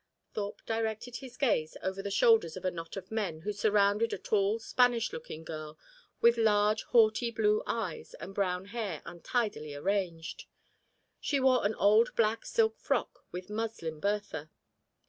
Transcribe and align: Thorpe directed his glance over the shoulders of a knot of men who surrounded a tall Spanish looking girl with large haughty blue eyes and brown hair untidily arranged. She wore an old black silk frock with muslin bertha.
Thorpe 0.33 0.65
directed 0.65 1.17
his 1.17 1.37
glance 1.37 1.77
over 1.83 2.01
the 2.01 2.09
shoulders 2.09 2.57
of 2.57 2.65
a 2.65 2.71
knot 2.71 2.97
of 2.97 3.11
men 3.11 3.41
who 3.41 3.53
surrounded 3.53 4.11
a 4.13 4.17
tall 4.17 4.57
Spanish 4.57 5.13
looking 5.13 5.43
girl 5.43 5.77
with 6.21 6.37
large 6.39 6.81
haughty 6.85 7.29
blue 7.29 7.61
eyes 7.67 8.15
and 8.15 8.33
brown 8.33 8.65
hair 8.65 9.03
untidily 9.05 9.75
arranged. 9.75 10.45
She 11.19 11.39
wore 11.39 11.63
an 11.67 11.75
old 11.75 12.15
black 12.15 12.47
silk 12.47 12.79
frock 12.79 13.27
with 13.31 13.51
muslin 13.51 13.99
bertha. 13.99 14.49